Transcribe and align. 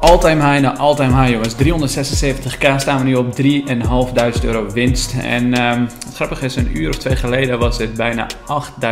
All-time 0.00 0.42
high 0.50 0.60
naar 0.60 0.76
all-time 0.76 1.22
high, 1.22 1.30
jongens. 1.30 1.54
376k 1.54 2.76
staan 2.76 2.98
we 2.98 3.04
nu 3.04 3.14
op 3.14 3.36
3.500 4.38 4.44
euro 4.44 4.70
winst. 4.72 5.14
En 5.22 5.54
ehm, 5.54 5.80
het 5.80 6.14
grappige 6.14 6.44
is, 6.44 6.56
een 6.56 6.78
uur 6.78 6.88
of 6.88 6.96
twee 6.96 7.16
geleden 7.16 7.58
was 7.58 7.78
het 7.78 7.94
bijna 7.94 8.26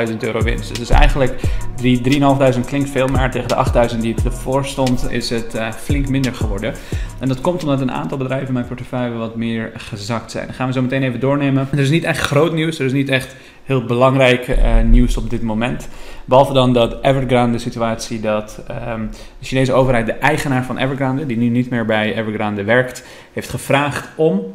8.000 0.08 0.16
euro 0.18 0.42
winst. 0.42 0.68
Dus, 0.68 0.78
dus 0.78 0.90
eigenlijk 0.90 1.40
3.500 1.82 2.66
klinkt 2.66 2.90
veel, 2.90 3.06
maar 3.06 3.30
tegen 3.30 3.48
de 3.48 3.90
8.000 3.94 3.98
die 3.98 4.14
ervoor 4.24 4.64
stond, 4.64 5.10
is 5.10 5.30
het 5.30 5.54
uh, 5.54 5.72
flink 5.72 6.08
minder 6.08 6.34
geworden. 6.34 6.74
En 7.18 7.28
dat 7.28 7.40
komt 7.40 7.62
omdat 7.62 7.80
een 7.80 7.92
aantal 7.92 8.18
bedrijven 8.18 8.46
in 8.46 8.52
mijn 8.52 8.66
portefeuille 8.66 9.16
wat 9.16 9.36
meer 9.36 9.72
gezakt 9.74 10.30
zijn. 10.30 10.52
Gaan 10.52 10.66
we 10.66 10.72
zo 10.72 10.82
meteen 10.82 11.02
even 11.02 11.20
doornemen. 11.20 11.68
Er 11.72 11.78
is 11.78 11.90
niet 11.90 12.04
echt 12.04 12.20
groot 12.20 12.52
nieuws, 12.52 12.78
er 12.78 12.86
is 12.86 12.92
niet 12.92 13.08
echt 13.08 13.36
heel 13.64 13.84
belangrijk 13.84 14.48
uh, 14.48 14.80
nieuws 14.84 15.16
op 15.16 15.30
dit 15.30 15.42
moment. 15.42 15.88
Behalve 16.26 16.52
dan 16.52 16.72
dat 16.72 16.96
Evergrande 17.02 17.58
situatie, 17.58 18.20
dat 18.20 18.62
um, 18.88 19.10
de 19.38 19.46
Chinese 19.46 19.72
overheid, 19.72 20.06
de 20.06 20.12
eigenaar 20.12 20.64
van 20.64 20.78
Evergrande, 20.78 21.26
die 21.26 21.36
nu 21.36 21.48
niet 21.48 21.70
meer 21.70 21.84
bij 21.84 22.14
Evergrande 22.14 22.64
werkt, 22.64 23.04
heeft 23.32 23.50
gevraagd 23.50 24.08
om 24.16 24.54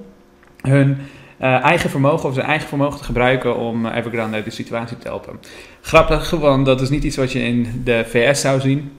hun 0.61 0.97
uh, 1.41 1.63
eigen 1.63 1.89
vermogen 1.89 2.29
of 2.29 2.35
zijn 2.35 2.45
eigen 2.45 2.67
vermogen 2.67 2.97
te 2.97 3.03
gebruiken 3.03 3.57
om 3.57 3.85
Evergrande 3.85 4.35
uit 4.35 4.45
de 4.45 4.51
situatie 4.51 4.97
te 4.97 5.07
helpen. 5.07 5.39
Grappig, 5.81 6.29
want 6.29 6.65
dat 6.65 6.81
is 6.81 6.89
niet 6.89 7.03
iets 7.03 7.15
wat 7.15 7.31
je 7.31 7.43
in 7.43 7.81
de 7.83 8.03
VS 8.07 8.41
zou 8.41 8.59
zien. 8.59 8.91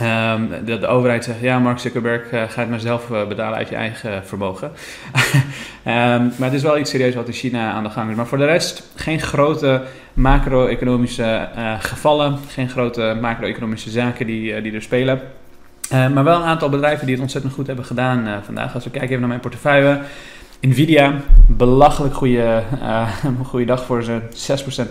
Um, 0.00 0.48
dat 0.64 0.80
de 0.80 0.86
overheid 0.86 1.24
zegt, 1.24 1.40
ja, 1.40 1.58
Mark 1.58 1.78
Zuckerberg, 1.78 2.32
uh, 2.32 2.42
ga 2.48 2.60
het 2.60 2.70
maar 2.70 2.80
zelf 2.80 3.10
uh, 3.10 3.26
betalen 3.26 3.58
uit 3.58 3.68
je 3.68 3.74
eigen 3.74 4.26
vermogen. 4.26 4.72
um, 5.86 6.32
maar 6.38 6.48
het 6.48 6.52
is 6.52 6.62
wel 6.62 6.78
iets 6.78 6.90
serieus 6.90 7.14
wat 7.14 7.26
in 7.26 7.32
China 7.32 7.72
aan 7.72 7.82
de 7.82 7.90
gang 7.90 8.10
is. 8.10 8.16
Maar 8.16 8.26
voor 8.26 8.38
de 8.38 8.44
rest, 8.44 8.90
geen 8.94 9.20
grote 9.20 9.82
macro-economische 10.12 11.48
uh, 11.56 11.74
gevallen, 11.78 12.38
geen 12.48 12.68
grote 12.68 13.18
macro-economische 13.20 13.90
zaken 13.90 14.26
die, 14.26 14.62
die 14.62 14.72
er 14.72 14.82
spelen. 14.82 15.20
maar 15.90 16.24
wel 16.24 16.36
een 16.36 16.46
aantal 16.46 16.68
bedrijven 16.68 17.04
die 17.06 17.14
het 17.14 17.24
ontzettend 17.24 17.54
goed 17.54 17.66
hebben 17.66 17.84
gedaan 17.84 18.42
vandaag. 18.44 18.74
Als 18.74 18.84
we 18.84 18.90
kijken 18.90 19.08
even 19.08 19.20
naar 19.20 19.28
mijn 19.28 19.40
portefeuille. 19.40 20.00
Nvidia, 20.60 21.20
belachelijk 21.46 22.14
goede, 22.14 22.62
goede 23.44 23.66
dag 23.66 23.84
voor 23.84 24.02
ze, 24.02 24.20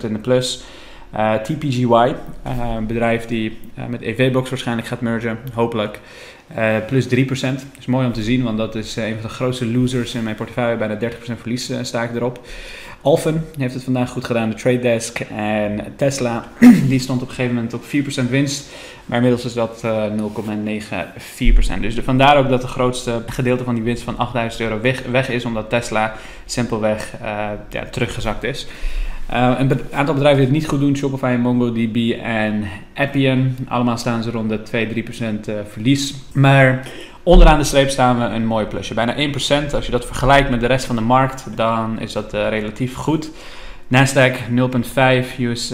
in 0.00 0.12
de 0.12 0.18
plus. 0.18 0.64
Uh, 1.16 1.34
TPGY, 1.34 1.84
uh, 1.86 2.74
een 2.76 2.86
bedrijf 2.86 3.26
die 3.26 3.58
uh, 3.78 3.86
met 3.86 4.00
EVBox 4.00 4.50
waarschijnlijk 4.50 4.88
gaat 4.88 5.00
mergen, 5.00 5.38
hopelijk. 5.52 6.00
plus 6.86 7.06
3%. 7.06 7.08
Dat 7.08 7.62
is 7.78 7.86
mooi 7.86 8.06
om 8.06 8.12
te 8.12 8.22
zien, 8.22 8.42
want 8.42 8.58
dat 8.58 8.74
is 8.74 8.96
een 8.96 9.12
van 9.12 9.22
de 9.22 9.28
grootste 9.28 9.66
losers 9.66 10.14
in 10.14 10.22
mijn 10.22 10.36
portefeuille. 10.36 10.76
Bijna 10.76 10.98
30% 11.00 11.14
verlies 11.40 11.70
sta 11.82 12.02
ik 12.02 12.14
erop. 12.14 12.46
Alphen 13.00 13.44
heeft 13.58 13.74
het 13.74 13.84
vandaag 13.84 14.10
goed 14.10 14.24
gedaan, 14.24 14.50
de 14.50 14.56
Trade 14.56 14.78
Desk. 14.78 15.20
En 15.20 15.84
Tesla, 15.96 16.48
die 16.88 16.98
stond 16.98 17.22
op 17.22 17.28
een 17.28 17.34
gegeven 17.34 17.54
moment 17.54 17.74
op 17.74 17.82
4% 18.26 18.30
winst. 18.30 18.68
Maar 19.06 19.16
inmiddels 19.16 19.44
is 19.44 19.52
dat 19.52 19.84
0,94%. 21.76 21.80
Dus 21.80 21.94
de, 21.94 22.02
vandaar 22.02 22.36
ook 22.36 22.48
dat 22.48 22.62
het 22.62 22.70
grootste 22.70 23.22
gedeelte 23.26 23.64
van 23.64 23.74
die 23.74 23.84
winst 23.84 24.02
van 24.02 24.18
8000 24.18 24.62
euro 24.62 24.80
weg, 24.80 25.02
weg 25.10 25.28
is, 25.28 25.44
omdat 25.44 25.70
Tesla 25.70 26.14
simpelweg 26.44 27.12
ja, 27.68 27.84
teruggezakt 27.90 28.42
is. 28.42 28.66
Uh, 29.32 29.54
een 29.58 29.80
aantal 29.92 30.14
bedrijven 30.14 30.42
die 30.42 30.50
het 30.50 30.60
niet 30.60 30.68
goed 30.68 30.80
doen, 30.80 30.96
Shopify, 30.96 31.36
MongoDB 31.40 32.10
en 32.22 32.64
Appian. 32.94 33.56
Allemaal 33.68 33.96
staan 33.96 34.22
ze 34.22 34.30
rond 34.30 34.48
de 34.48 34.86
2-3% 35.44 35.48
uh, 35.48 35.54
verlies. 35.68 36.14
Maar 36.32 36.88
onderaan 37.22 37.58
de 37.58 37.64
streep 37.64 37.88
staan 37.88 38.18
we 38.18 38.24
een 38.24 38.46
mooi 38.46 38.66
plusje. 38.66 38.94
Bijna 38.94 39.14
1%. 39.14 39.74
Als 39.74 39.86
je 39.86 39.90
dat 39.90 40.06
vergelijkt 40.06 40.50
met 40.50 40.60
de 40.60 40.66
rest 40.66 40.84
van 40.86 40.96
de 40.96 41.02
markt, 41.02 41.46
dan 41.56 42.00
is 42.00 42.12
dat 42.12 42.34
uh, 42.34 42.48
relatief 42.48 42.94
goed. 42.94 43.30
Nasdaq 43.88 44.34
0,5, 44.50 45.38
US, 45.38 45.72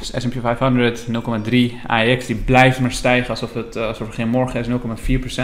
S&P 0.00 0.34
500 0.40 1.06
0,3, 1.06 1.56
AEX 1.86 2.26
die 2.26 2.36
blijft 2.36 2.80
maar 2.80 2.92
stijgen 2.92 3.30
alsof, 3.30 3.54
het, 3.54 3.76
alsof 3.76 4.08
er 4.08 4.14
geen 4.14 4.28
morgen 4.28 4.60
is, 4.60 4.66
0,4%. 4.66 5.42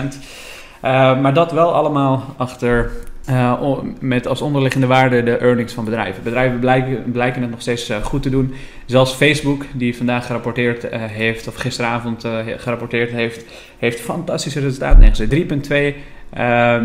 maar 1.21 1.35
dat 1.35 1.53
wel 1.53 1.75
allemaal 1.75 2.35
achter 2.37 2.91
uh, 3.31 3.79
met 4.01 4.27
als 4.27 4.41
onderliggende 4.41 4.87
waarde 4.87 5.23
de 5.23 5.37
earnings 5.37 5.73
van 5.73 5.85
bedrijven. 5.85 6.23
Bedrijven 6.23 6.59
blijken, 6.59 7.11
blijken 7.13 7.43
het 7.43 7.51
nog 7.51 7.61
steeds 7.61 7.91
uh, 7.91 8.05
goed 8.05 8.23
te 8.23 8.31
doen. 8.31 8.55
Zelfs 8.87 9.13
Facebook, 9.13 9.65
die 9.73 9.97
vandaag 9.97 10.27
gerapporteerd 10.27 10.85
uh, 10.85 10.91
heeft, 10.93 11.49
of 11.49 11.55
gisteravond 11.55 12.25
gerapporteerd 12.57 13.11
heeft, 13.11 13.45
heeft 13.79 14.01
fantastische 14.01 14.61
resultaten 14.61 15.01
neergezet. 15.01 15.31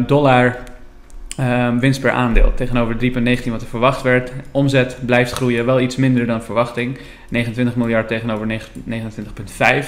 3,2 0.02 0.06
dollar 0.08 0.58
winst 1.80 2.02
per 2.02 2.12
aandeel 2.12 2.54
tegenover 2.54 2.96
3,19 2.96 3.50
wat 3.50 3.62
er 3.62 3.68
verwacht 3.68 4.02
werd. 4.02 4.32
Omzet 4.52 4.98
blijft 5.06 5.32
groeien, 5.32 5.66
wel 5.66 5.80
iets 5.80 5.96
minder 5.96 6.26
dan 6.26 6.44
verwachting. 6.44 6.98
29 7.30 7.76
miljard 7.76 8.08
tegenover 8.08 8.48
29,5. 8.48 9.86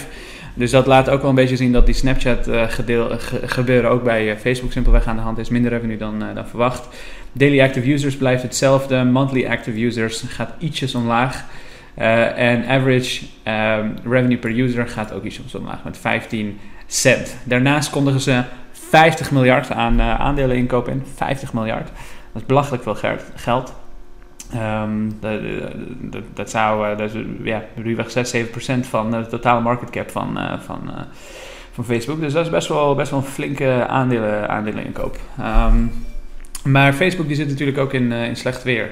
Dus 0.57 0.72
dat 0.72 0.85
laat 0.85 1.09
ook 1.09 1.22
wel 1.22 1.29
een 1.29 1.35
beetje 1.35 1.56
zien 1.56 1.72
dat 1.72 1.85
die 1.85 1.95
Snapchat 1.95 2.47
uh, 2.47 2.63
gedeel, 2.68 3.09
gebeuren 3.45 3.90
ook 3.90 4.03
bij 4.03 4.31
uh, 4.31 4.38
Facebook 4.38 4.72
simpelweg 4.72 5.07
aan 5.07 5.16
de 5.16 5.22
hand 5.22 5.38
is. 5.38 5.50
Minder 5.50 5.72
revenue 5.72 5.97
dan, 5.97 6.23
uh, 6.23 6.35
dan 6.35 6.47
verwacht. 6.47 6.88
Daily 7.31 7.62
active 7.62 7.91
users 7.91 8.18
blijft 8.18 8.44
hetzelfde. 8.44 9.03
Monthly 9.03 9.45
active 9.45 9.85
users 9.85 10.23
gaat 10.28 10.53
ietsjes 10.59 10.95
omlaag. 10.95 11.45
en 11.95 12.68
average 12.68 13.25
um, 13.44 13.95
revenue 14.03 14.38
per 14.38 14.59
user 14.59 14.88
gaat 14.88 15.13
ook 15.13 15.23
ietsjes 15.23 15.56
omlaag 15.56 15.84
met 15.84 15.97
15 15.97 16.59
cent. 16.88 17.38
Daarnaast 17.44 17.89
kondigen 17.89 18.22
ze 18.22 18.44
50 18.72 19.31
miljard 19.31 19.72
aan 19.72 20.01
aandelen 20.01 20.56
inkopen 20.56 20.94
in. 20.94 21.03
50 21.16 21.53
miljard. 21.53 21.88
Dat 22.34 22.41
is 22.41 22.45
belachelijk 22.47 22.84
veel 22.84 22.97
geld. 23.35 23.74
Um, 24.56 25.19
dat, 26.34 26.50
zou, 26.50 26.91
uh, 26.91 26.97
dat 26.97 27.12
ja, 27.44 27.63
ruwweg 27.75 28.12
6, 28.12 28.35
7% 28.35 28.40
van 28.80 29.12
de 29.12 29.28
totale 29.28 29.62
market 29.62 29.90
cap 29.90 30.12
van, 30.12 30.38
uh, 30.38 30.59
van, 30.59 30.81
uh, 30.88 31.02
van 31.72 31.85
Facebook. 31.85 32.19
Dus 32.19 32.34
dat 32.34 32.46
is 32.46 32.52
best 32.52 32.68
wel, 32.68 32.96
best 32.96 33.12
wel 33.12 33.19
een 33.19 33.25
flinke 33.25 33.88
aandelen, 33.88 34.50
aandeleninkoop. 34.50 35.18
Um, 35.40 35.91
maar 36.63 36.94
Facebook 36.94 37.28
die 37.28 37.36
zit 37.36 37.47
natuurlijk 37.47 37.78
ook 37.78 37.94
in, 37.94 38.12
in 38.12 38.36
slecht 38.36 38.63
weer. 38.63 38.91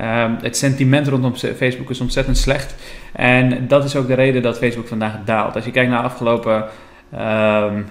Um, 0.00 0.36
het 0.42 0.56
sentiment 0.56 1.08
rondom 1.08 1.34
Facebook 1.34 1.90
is 1.90 2.00
ontzettend 2.00 2.38
slecht. 2.38 2.74
En 3.12 3.68
dat 3.68 3.84
is 3.84 3.96
ook 3.96 4.06
de 4.06 4.14
reden 4.14 4.42
dat 4.42 4.58
Facebook 4.58 4.88
vandaag 4.88 5.14
daalt. 5.24 5.54
Als 5.54 5.64
je 5.64 5.70
kijkt 5.70 5.90
naar 5.90 6.02
de 6.02 6.08
afgelopen, 6.08 6.64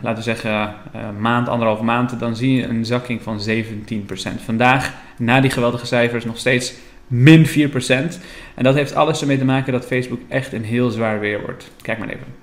laten 0.01 0.15
we 0.15 0.21
zeggen, 0.21 0.73
maand, 1.19 1.47
anderhalve 1.47 1.83
maand, 1.83 2.19
dan 2.19 2.35
zie 2.35 2.55
je 2.55 2.67
een 2.67 2.85
zakking 2.85 3.21
van 3.21 3.39
17%. 3.49 4.43
Vandaag, 4.45 4.93
na 5.17 5.41
die 5.41 5.51
geweldige 5.51 5.85
cijfers, 5.85 6.25
nog 6.25 6.37
steeds 6.37 6.73
min 7.11 7.45
4%. 7.45 8.19
En 8.55 8.63
dat 8.63 8.75
heeft 8.75 8.95
alles 8.95 9.21
ermee 9.21 9.37
te 9.37 9.45
maken 9.45 9.73
dat 9.73 9.85
Facebook 9.85 10.19
echt 10.29 10.53
een 10.53 10.63
heel 10.63 10.89
zwaar 10.89 11.19
weer 11.19 11.41
wordt. 11.41 11.71
Kijk 11.81 11.97
maar 11.97 12.09
even. 12.09 12.35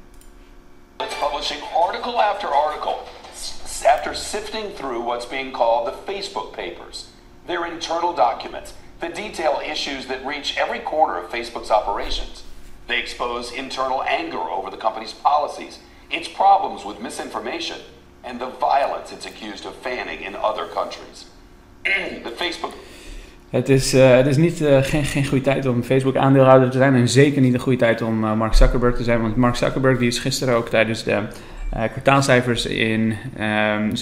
Publishing 0.97 1.61
article 1.87 2.23
after 2.23 2.49
article 2.49 2.97
after 3.84 4.15
sifting 4.15 4.75
through 4.75 5.05
what's 5.05 5.27
being 5.27 5.53
called 5.53 5.87
the 5.87 6.12
Facebook 6.12 6.53
papers. 6.53 7.07
They're 7.47 7.67
internal 7.67 8.12
documents 8.15 8.75
that 9.01 9.15
detail 9.15 9.61
issues 9.65 10.07
that 10.07 10.27
reach 10.27 10.57
every 10.57 10.81
corner 10.81 11.19
of 11.19 11.31
Facebook's 11.31 11.71
operations. 11.71 12.43
They 12.89 12.99
expose 12.99 13.53
internal 13.53 14.03
anger 14.03 14.39
over 14.39 14.71
the 14.71 14.77
company's 14.77 15.12
policies, 15.12 15.78
its 16.11 16.28
problems 16.28 16.84
with 16.84 17.01
misinformation, 17.01 17.81
and 18.25 18.41
the 18.41 18.49
violence 18.49 19.12
it's 19.12 19.27
accused 19.27 19.65
of 19.65 19.77
fanning 19.77 20.23
in 20.23 20.34
other 20.34 20.67
countries. 20.67 21.27
the 21.84 22.34
Facebook 22.37 22.75
Het 23.50 23.69
is, 23.69 23.94
uh, 23.94 24.16
het 24.16 24.26
is 24.26 24.36
niet, 24.36 24.60
uh, 24.60 24.78
geen, 24.82 25.04
geen 25.04 25.26
goede 25.26 25.44
tijd 25.44 25.66
om 25.66 25.82
Facebook 25.82 26.16
aandeelhouder 26.16 26.70
te 26.70 26.78
zijn 26.78 26.94
en 26.94 27.09
zeker 27.09 27.41
niet 27.41 27.54
een 27.54 27.60
goede 27.60 27.78
tijd 27.78 28.03
om 28.03 28.25
uh, 28.25 28.34
Mark 28.34 28.54
Zuckerberg 28.54 28.97
te 28.97 29.03
zijn. 29.03 29.20
Want 29.20 29.36
Mark 29.36 29.56
Zuckerberg 29.56 29.98
die 29.98 30.09
is 30.09 30.19
gisteren 30.19 30.54
ook 30.54 30.69
tijdens 30.69 31.04
de 31.04 31.19
kwartaalcijfers 31.70 32.66
in 32.66 33.14
ehm, 33.36 33.94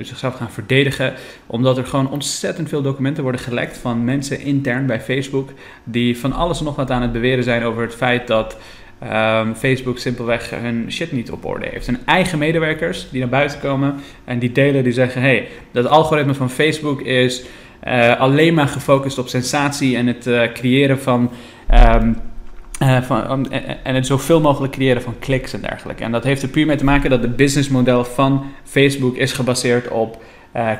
zichzelf 0.00 0.34
gaan 0.34 0.50
verdedigen. 0.50 1.12
Omdat 1.46 1.78
er 1.78 1.86
gewoon 1.86 2.10
ontzettend 2.10 2.68
veel 2.68 2.82
documenten 2.82 3.22
worden 3.22 3.40
gelekt 3.40 3.78
van 3.78 4.04
mensen 4.04 4.40
intern 4.40 4.86
bij 4.86 5.00
Facebook. 5.00 5.50
Die 5.84 6.18
van 6.18 6.32
alles 6.32 6.58
en 6.58 6.64
nog 6.64 6.76
wat 6.76 6.90
aan 6.90 7.02
het 7.02 7.12
beweren 7.12 7.44
zijn 7.44 7.62
over 7.62 7.82
het 7.82 7.94
feit 7.94 8.26
dat 8.26 8.56
um, 9.02 9.54
Facebook 9.54 9.98
simpelweg 9.98 10.50
hun 10.50 10.92
shit 10.92 11.12
niet 11.12 11.30
op 11.30 11.44
orde 11.44 11.66
heeft. 11.70 11.86
Hun 11.86 11.98
eigen 12.04 12.38
medewerkers 12.38 13.10
die 13.10 13.20
naar 13.20 13.28
buiten 13.28 13.60
komen 13.60 13.94
en 14.24 14.38
die 14.38 14.52
delen, 14.52 14.84
die 14.84 14.92
zeggen: 14.92 15.20
hey, 15.20 15.48
dat 15.72 15.86
algoritme 15.86 16.34
van 16.34 16.50
Facebook 16.50 17.00
is 17.00 17.44
uh, 17.84 18.20
alleen 18.20 18.54
maar 18.54 18.68
gefocust 18.68 19.18
op 19.18 19.28
sensatie 19.28 19.96
en 19.96 20.06
het 20.06 20.26
uh, 20.26 20.52
creëren 20.52 21.00
van. 21.00 21.30
Um, 21.74 22.16
uh, 22.82 23.02
van 23.02 23.50
en 23.82 23.94
het 23.94 24.06
zoveel 24.06 24.40
mogelijk 24.40 24.72
creëren 24.72 25.02
van 25.02 25.18
kliks 25.18 25.52
en 25.52 25.60
dergelijke. 25.60 26.04
En 26.04 26.12
dat 26.12 26.24
heeft 26.24 26.42
er 26.42 26.48
puur 26.48 26.66
mee 26.66 26.76
te 26.76 26.84
maken 26.84 27.10
dat 27.10 27.22
het 27.22 27.36
businessmodel 27.36 28.04
van 28.04 28.44
Facebook 28.64 29.16
is 29.16 29.32
gebaseerd 29.32 29.88
op 29.88 30.22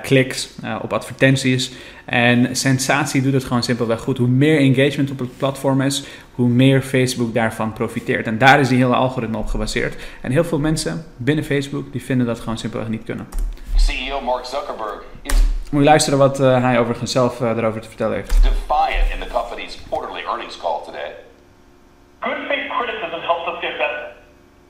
kliks, 0.02 0.48
op 0.82 0.92
advertenties. 0.92 1.72
En 2.04 2.56
sensatie 2.56 3.22
doet 3.22 3.32
het 3.32 3.44
gewoon 3.44 3.62
simpelweg 3.62 4.00
goed. 4.00 4.18
Hoe 4.18 4.28
meer 4.28 4.58
engagement 4.58 5.10
op 5.10 5.18
het 5.18 5.36
platform 5.36 5.80
is, 5.80 6.04
hoe 6.34 6.48
meer 6.48 6.82
Facebook 6.82 7.34
daarvan 7.34 7.72
profiteert. 7.72 8.26
En 8.26 8.38
daar 8.38 8.60
is 8.60 8.68
die 8.68 8.78
hele 8.78 8.94
algoritme 8.94 9.38
op 9.38 9.46
gebaseerd. 9.46 9.96
En 10.20 10.30
heel 10.32 10.44
veel 10.44 10.58
mensen 10.58 11.04
binnen 11.16 11.44
Facebook 11.44 11.92
die 11.92 12.02
vinden 12.02 12.26
dat 12.26 12.40
gewoon 12.40 12.58
simpelweg 12.58 12.88
niet 12.88 13.04
kunnen. 13.04 13.26
CEO 13.76 14.20
Mark 14.20 14.44
Zuckerberg 14.44 15.02
is 15.22 15.34
moet 15.70 15.82
je 15.82 15.88
luisteren 15.88 16.18
wat 16.18 16.40
eh, 16.40 16.62
hij 16.62 16.78
overigens 16.78 17.12
zelf 17.12 17.40
eh, 17.40 17.56
erover 17.56 17.80
te 17.80 17.88
vertellen 17.88 18.14
heeft. 18.16 18.42
Defiant 18.42 19.08
in 19.14 19.20
the 19.20 19.32
company's 19.32 19.78
quarterly 19.88 20.22
earnings 20.30 20.56
call 20.58 20.78
today. 20.84 21.10
Good 22.20 22.40
faith 22.48 22.68
criticism 22.78 23.20
helps 23.30 23.46
us 23.52 23.58
get 23.60 23.74
better. 23.84 24.02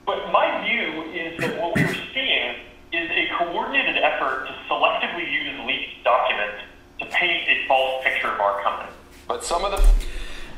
But 0.05 0.19
my 0.39 0.47
view 0.65 0.87
is 1.25 1.31
that 1.43 1.53
what 1.61 1.73
we're 1.75 1.99
seeing 2.15 2.51
is 2.91 3.07
a 3.23 3.25
coordinated 3.39 3.97
effort 4.11 4.47
to 4.47 4.53
selectively 4.69 5.27
use 5.41 5.55
leaked 5.69 6.05
documents 6.05 6.61
to 7.01 7.05
paint 7.21 7.43
a 7.55 7.57
false 7.69 7.95
picture 8.05 8.31
of 8.35 8.41
our 8.47 8.57
company. 8.67 8.93
But 9.27 9.45
some 9.45 9.65
of 9.65 9.71
the 9.75 9.83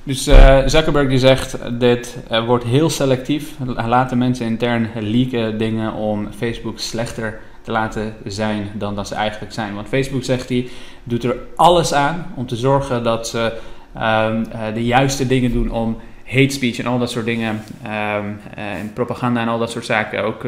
dus 0.04 0.28
uh, 0.28 0.58
Zuckerberg 0.66 1.08
die 1.08 1.18
zegt, 1.18 1.80
dit 1.80 2.16
uh, 2.30 2.46
wordt 2.46 2.64
heel 2.64 2.90
selectief. 2.90 3.54
Laten 3.86 4.18
mensen 4.18 4.46
intern 4.46 4.90
leaken 4.94 5.58
dingen 5.58 5.92
om 5.92 6.32
Facebook 6.32 6.78
slechter 6.78 7.40
te 7.62 7.70
laten 7.70 8.14
zijn 8.24 8.70
dan 8.74 8.94
dat 8.94 9.08
ze 9.08 9.14
eigenlijk 9.14 9.52
zijn. 9.52 9.74
Want 9.74 9.88
Facebook 9.88 10.24
zegt 10.24 10.48
hij, 10.48 10.68
doet 11.04 11.24
er 11.24 11.36
alles 11.56 11.94
aan 11.94 12.26
om 12.34 12.46
te 12.46 12.56
zorgen 12.56 13.02
dat 13.02 13.28
ze 13.28 13.52
um, 13.96 14.44
uh, 14.54 14.74
de 14.74 14.84
juiste 14.84 15.26
dingen 15.26 15.52
doen 15.52 15.70
om 15.70 15.96
hate 16.24 16.48
speech 16.48 16.78
en 16.78 16.86
al 16.86 16.98
dat 16.98 17.10
soort 17.10 17.24
dingen. 17.24 17.62
Um, 17.84 18.40
en 18.54 18.92
propaganda 18.94 19.40
en 19.40 19.48
al 19.48 19.58
dat 19.58 19.70
soort 19.70 19.84
zaken. 19.84 20.24
Ook 20.24 20.46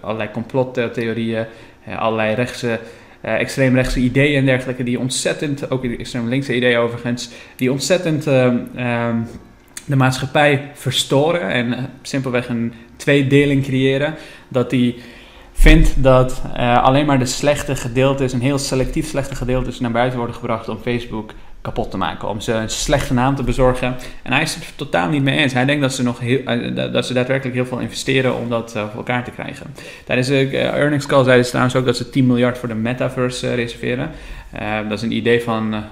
allerlei 0.00 0.30
complottheorieën, 0.30 1.46
allerlei 1.98 2.34
rechtse 2.34 2.80
uh, 3.24 3.40
extreemrechtse 3.40 4.00
ideeën 4.00 4.38
en 4.38 4.44
dergelijke, 4.44 4.82
die 4.82 4.98
ontzettend, 4.98 5.70
ook 5.70 5.84
extreem 5.84 6.28
linkse 6.28 6.56
ideeën 6.56 6.78
overigens, 6.78 7.30
die 7.56 7.72
ontzettend 7.72 8.26
uh, 8.26 8.54
de 9.84 9.96
maatschappij 9.96 10.70
verstoren 10.74 11.50
en 11.50 11.72
eh, 11.72 11.84
simpelweg 12.02 12.48
een 12.48 12.72
tweedeling 12.96 13.62
creëren. 13.62 14.14
Dat 14.48 14.70
die 14.70 14.96
vindt 15.58 16.02
dat 16.02 16.42
uh, 16.56 16.82
alleen 16.82 17.06
maar 17.06 17.18
de 17.18 17.26
slechte 17.26 17.76
gedeeltes, 17.76 18.32
een 18.32 18.40
heel 18.40 18.58
selectief 18.58 19.08
slechte 19.08 19.34
gedeeltes, 19.34 19.80
naar 19.80 19.90
buiten 19.90 20.18
worden 20.18 20.36
gebracht 20.36 20.68
om 20.68 20.78
Facebook 20.82 21.32
kapot 21.60 21.90
te 21.90 21.96
maken. 21.96 22.28
Om 22.28 22.40
ze 22.40 22.52
een 22.52 22.70
slechte 22.70 23.14
naam 23.14 23.34
te 23.34 23.42
bezorgen. 23.42 23.96
En 24.22 24.32
hij 24.32 24.42
is 24.42 24.54
het 24.54 24.72
totaal 24.76 25.08
niet 25.08 25.22
mee 25.22 25.38
eens. 25.38 25.52
Hij 25.52 25.64
denkt 25.64 25.82
dat 25.82 25.94
ze, 25.94 26.02
nog 26.02 26.18
heel, 26.18 26.38
uh, 26.38 26.92
dat 26.92 27.06
ze 27.06 27.12
daadwerkelijk 27.12 27.56
heel 27.56 27.66
veel 27.66 27.78
investeren 27.78 28.36
om 28.36 28.48
dat 28.48 28.72
uh, 28.76 28.82
voor 28.82 28.96
elkaar 28.96 29.24
te 29.24 29.30
krijgen. 29.30 29.74
Tijdens 30.04 30.28
de 30.28 30.58
earnings 30.58 31.06
call 31.06 31.24
zeiden 31.24 31.44
ze 31.44 31.50
trouwens 31.50 31.76
ook 31.76 31.86
dat 31.86 31.96
ze 31.96 32.10
10 32.10 32.26
miljard 32.26 32.58
voor 32.58 32.68
de 32.68 32.74
metaverse 32.74 33.54
reserveren. 33.54 34.10
dat 34.88 34.98
is 34.98 35.02
een 35.02 35.12
idee 35.12 35.42
van 35.42 35.84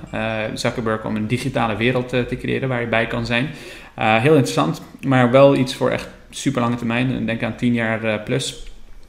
Zuckerberg 0.55 1.05
om 1.05 1.17
een 1.17 1.27
digitale 1.27 1.77
wereld 1.77 2.09
te 2.09 2.37
creëren 2.39 2.69
waar 2.69 2.81
je 2.81 2.87
bij 2.87 3.07
kan 3.07 3.27
zijn. 3.27 3.49
heel 3.97 4.35
interessant, 4.35 4.83
maar 5.07 5.31
wel 5.31 5.57
iets 5.57 5.75
voor 5.75 5.91
echt 5.91 6.09
super 6.31 6.61
lange 6.61 6.77
termijn. 6.77 7.27
Denk 7.27 7.43
aan 7.43 7.57
10 7.57 7.73
jaar 7.73 8.21
plus. 8.21 8.67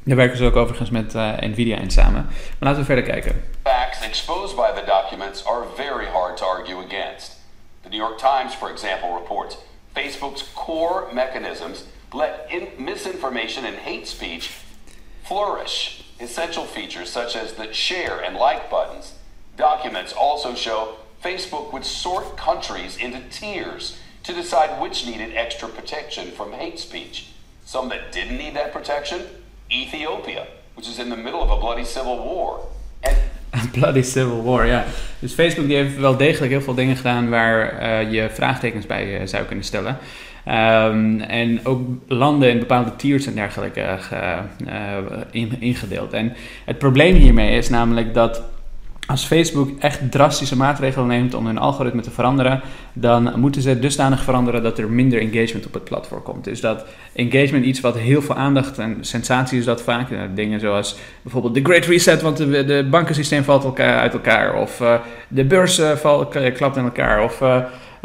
Daar 0.07 0.15
werken 0.15 0.37
ze 0.37 0.45
ook 0.45 0.55
overigens 0.55 0.89
met 0.89 1.15
uh, 1.15 1.31
Nvidia 1.39 1.77
in 1.77 1.91
samen. 1.91 2.23
Maar 2.23 2.55
laten 2.59 2.79
we 2.79 2.85
verder 2.85 3.03
kijken. 3.03 3.43
Facts 3.63 4.01
exposed 4.01 4.55
by 4.55 4.79
the 4.79 4.85
documents 4.85 5.45
are 5.45 5.63
very 5.75 6.05
hard 6.05 6.37
to 6.37 6.45
argue 6.45 6.77
against. 6.77 7.39
The 7.81 7.89
New 7.89 7.99
York 7.99 8.17
Times, 8.17 8.53
for 8.53 8.71
example, 8.71 9.13
reports 9.13 9.57
Facebook's 9.93 10.53
core 10.53 11.13
mechanisms 11.13 11.83
let 12.11 12.31
in 12.47 12.67
misinformation 12.77 13.65
and 13.65 13.75
hate 13.75 14.07
speech 14.07 14.49
flourish. 15.23 16.03
Essential 16.19 16.65
features 16.65 17.09
such 17.09 17.35
as 17.35 17.53
the 17.53 17.73
share 17.73 18.23
and 18.25 18.37
like 18.37 18.69
buttons. 18.69 19.13
Documents 19.55 20.13
also 20.13 20.55
show 20.55 20.95
Facebook 21.23 21.71
would 21.73 21.85
sort 21.85 22.37
countries 22.37 22.97
into 22.97 23.19
tiers 23.29 23.97
to 24.23 24.33
decide 24.33 24.81
which 24.81 25.05
needed 25.05 25.35
extra 25.35 25.67
protection 25.67 26.31
from 26.31 26.53
hate 26.53 26.79
speech. 26.79 27.25
Some 27.65 27.89
that 27.89 28.13
didn't 28.13 28.37
need 28.37 28.55
that 28.55 28.71
protection 28.71 29.21
Ethiopia, 29.67 30.43
which 30.73 30.89
is 30.89 30.97
in 30.97 31.09
the 31.09 31.15
middle 31.15 31.39
of 31.39 31.49
a 31.49 31.57
bloody 31.57 31.83
civil 31.83 32.17
war. 32.17 32.59
And 33.49 33.71
bloody 33.79 34.03
civil 34.03 34.43
war, 34.43 34.65
ja. 34.65 34.85
Dus 35.19 35.33
Facebook 35.33 35.67
heeft 35.67 35.97
wel 35.97 36.17
degelijk 36.17 36.51
heel 36.51 36.61
veel 36.61 36.73
dingen 36.73 36.95
gedaan 36.95 37.29
waar 37.29 37.81
uh, 37.81 38.11
je 38.11 38.29
vraagtekens 38.29 38.85
bij 38.85 39.21
uh, 39.21 39.27
zou 39.27 39.45
kunnen 39.45 39.65
stellen. 39.65 39.97
Um, 40.47 41.19
en 41.21 41.65
ook 41.65 41.81
landen 42.07 42.49
in 42.49 42.59
bepaalde 42.59 42.95
tiers 42.95 43.25
en 43.25 43.33
dergelijke 43.33 43.97
in, 45.31 45.55
ingedeeld. 45.59 46.13
En 46.13 46.35
het 46.65 46.77
probleem 46.77 47.15
hiermee 47.15 47.57
is 47.57 47.69
namelijk 47.69 48.13
dat 48.13 48.41
als 49.07 49.25
Facebook 49.25 49.69
echt 49.79 50.11
drastische 50.11 50.55
maatregelen 50.55 51.07
neemt 51.07 51.33
om 51.33 51.45
hun 51.45 51.57
algoritme 51.57 52.01
te 52.01 52.11
veranderen, 52.11 52.61
dan 52.93 53.39
moeten 53.39 53.61
ze 53.61 53.79
dusdanig 53.79 54.23
veranderen 54.23 54.63
dat 54.63 54.77
er 54.77 54.89
minder 54.89 55.19
engagement 55.19 55.65
op 55.65 55.73
het 55.73 55.83
platform 55.83 56.23
komt. 56.23 56.43
Dus 56.43 56.61
dat 56.61 56.85
engagement 57.13 57.65
iets 57.65 57.79
wat 57.79 57.97
heel 57.97 58.21
veel 58.21 58.35
aandacht 58.35 58.79
en 58.79 58.97
sensatie 59.01 59.59
is 59.59 59.65
dat 59.65 59.81
vaak. 59.81 60.09
Uh, 60.09 60.19
dingen 60.35 60.59
zoals 60.59 60.97
bijvoorbeeld 61.21 61.53
de 61.53 61.63
Great 61.63 61.85
Reset, 61.85 62.21
want 62.21 62.37
de, 62.37 62.65
de 62.65 62.87
bankensysteem 62.89 63.43
valt 63.43 63.63
elkaar, 63.63 63.99
uit 63.99 64.13
elkaar. 64.13 64.55
Of 64.55 64.81
uh, 64.81 64.93
de 65.27 65.43
beurs 65.43 65.79
uh, 65.79 65.91
valt, 65.91 66.53
klapt 66.53 66.77
in 66.77 66.83
elkaar. 66.83 67.23
Of 67.23 67.41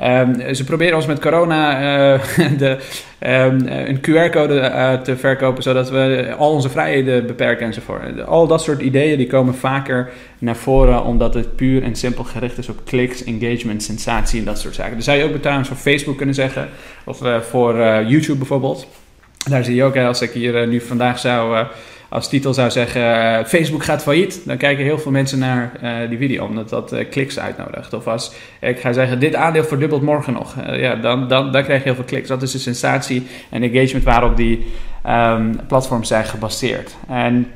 Um, 0.00 0.55
ze 0.55 0.65
proberen 0.65 0.97
ons 0.97 1.06
met 1.06 1.21
corona 1.21 1.77
uh, 2.15 2.21
de, 2.59 2.71
um, 3.21 3.67
een 3.67 4.00
QR-code 4.00 4.55
uh, 4.55 4.93
te 4.93 5.17
verkopen, 5.17 5.62
zodat 5.62 5.91
we 5.91 6.35
al 6.39 6.50
onze 6.50 6.71
vrijheden 6.71 7.27
beperken 7.27 7.67
enzovoort. 7.67 8.27
Al 8.27 8.47
dat 8.47 8.62
soort 8.62 8.81
ideeën 8.81 9.19
die 9.19 9.27
komen 9.27 9.55
vaker 9.55 10.11
naar 10.39 10.56
voren, 10.56 11.05
omdat 11.05 11.35
het 11.35 11.56
puur 11.56 11.83
en 11.83 11.97
simpel 11.97 12.25
gericht 12.25 12.59
is 12.59 12.69
op 12.69 12.81
kliks, 12.85 13.25
engagement, 13.25 13.83
sensatie 13.83 14.39
en 14.39 14.44
dat 14.44 14.59
soort 14.59 14.75
zaken. 14.75 14.94
Dat 14.94 15.05
zou 15.05 15.19
je 15.19 15.25
ook 15.25 15.37
trouwens 15.37 15.69
voor 15.69 15.77
Facebook 15.77 16.17
kunnen 16.17 16.35
zeggen, 16.35 16.69
of 17.05 17.19
voor 17.41 17.75
YouTube 18.06 18.39
bijvoorbeeld. 18.39 18.87
Daar 19.49 19.65
zie 19.65 19.75
je 19.75 19.85
ook, 19.85 19.97
als 19.97 20.23
ik 20.23 20.31
hier 20.31 20.67
nu 20.67 20.81
vandaag 20.81 21.19
zou 21.19 21.67
als 22.12 22.29
titel 22.29 22.55
zou 22.55 22.70
zeggen 22.70 23.03
uh, 23.03 23.44
Facebook 23.44 23.85
gaat 23.85 24.03
failliet, 24.03 24.43
dan 24.44 24.56
kijken 24.56 24.85
heel 24.85 24.99
veel 24.99 25.11
mensen 25.11 25.38
naar 25.38 25.73
uh, 25.82 26.09
die 26.09 26.19
video, 26.19 26.44
omdat 26.44 26.69
dat 26.69 26.93
uh, 26.93 27.11
kliks 27.11 27.38
uitnodigt. 27.38 27.93
Of 27.93 28.06
als 28.06 28.32
ik 28.61 28.81
ga 28.81 28.93
zeggen 28.93 29.20
dit 29.20 29.35
aandeel 29.35 29.64
verdubbelt 29.64 30.03
morgen 30.03 30.32
nog, 30.32 30.55
ja, 30.67 30.94
dan, 30.94 31.29
dan, 31.29 31.53
dan 31.53 31.62
krijg 31.62 31.79
je 31.79 31.85
heel 31.85 31.94
veel 31.94 32.05
kliks. 32.05 32.29
Dat 32.29 32.43
is 32.43 32.53
de 32.53 32.59
sensatie 32.59 33.26
en 33.50 33.62
engagement 33.62 34.05
waarop 34.05 34.37
die 34.37 34.67
um, 35.06 35.61
platforms 35.67 36.09
zijn 36.09 36.25
gebaseerd. 36.25 36.97
En 37.09 37.50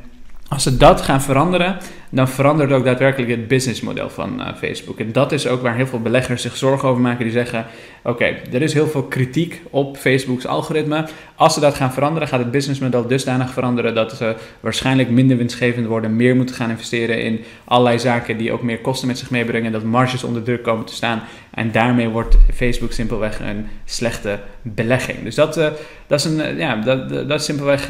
als 0.48 0.62
ze 0.62 0.76
dat 0.76 1.00
gaan 1.00 1.22
veranderen, 1.22 1.76
dan 2.10 2.28
verandert 2.28 2.72
ook 2.72 2.84
daadwerkelijk 2.84 3.30
het 3.30 3.48
businessmodel 3.48 4.10
van 4.10 4.40
uh, 4.40 4.48
Facebook. 4.58 4.98
En 4.98 5.12
dat 5.12 5.32
is 5.32 5.46
ook 5.46 5.62
waar 5.62 5.74
heel 5.74 5.86
veel 5.86 6.00
beleggers 6.00 6.42
zich 6.42 6.56
zorgen 6.56 6.88
over 6.88 7.02
maken. 7.02 7.24
Die 7.24 7.32
zeggen: 7.32 7.66
Oké, 8.02 8.24
er 8.52 8.62
is 8.62 8.72
heel 8.72 8.86
veel 8.86 9.02
kritiek 9.02 9.62
op 9.70 9.96
Facebook's 9.96 10.44
algoritme. 10.44 11.06
Als 11.34 11.54
ze 11.54 11.60
dat 11.60 11.74
gaan 11.74 11.92
veranderen, 11.92 12.28
gaat 12.28 12.38
het 12.38 12.50
businessmodel 12.50 13.06
dusdanig 13.06 13.50
veranderen 13.50 13.94
dat 13.94 14.16
ze 14.16 14.34
waarschijnlijk 14.60 15.10
minder 15.10 15.36
winstgevend 15.36 15.86
worden, 15.86 16.16
meer 16.16 16.36
moeten 16.36 16.54
gaan 16.54 16.70
investeren 16.70 17.22
in 17.22 17.40
allerlei 17.64 17.98
zaken 17.98 18.38
die 18.38 18.52
ook 18.52 18.62
meer 18.62 18.78
kosten 18.78 19.08
met 19.08 19.18
zich 19.18 19.30
meebrengen, 19.30 19.72
dat 19.72 19.82
marges 19.82 20.24
onder 20.24 20.42
druk 20.42 20.62
komen 20.62 20.84
te 20.84 20.94
staan. 20.94 21.22
En 21.50 21.72
daarmee 21.72 22.08
wordt 22.08 22.36
Facebook 22.54 22.92
simpelweg 22.92 23.40
een 23.40 23.66
slechte 23.84 24.38
belegging. 24.62 25.22
Dus 25.22 25.34
dat, 25.34 25.58
uh, 25.58 25.68
dat, 26.06 26.18
is, 26.18 26.24
een, 26.24 26.38
uh, 26.38 26.58
ja, 26.58 26.76
dat, 26.76 27.08
dat 27.08 27.40
is 27.40 27.44
simpelweg 27.44 27.88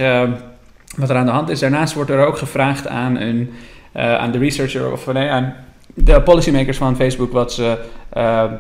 wat 0.96 1.10
er 1.10 1.16
aan 1.16 1.26
de 1.26 1.32
hand 1.32 1.48
is. 1.48 1.60
Daarnaast 1.60 1.94
wordt 1.94 2.10
er 2.10 2.26
ook 2.26 2.38
gevraagd 2.38 2.88
aan, 2.88 3.16
een, 3.16 3.55
uh, 3.96 4.16
aan 4.16 4.31
de 4.31 4.38
researcher 4.38 4.93
of 4.93 5.06
nee, 5.06 5.31
aan 5.31 5.56
de 5.94 6.22
policymakers 6.22 6.76
van 6.76 6.96
Facebook 6.96 7.32
wat 7.32 7.52
ze 7.52 7.90
uh, 8.16 8.52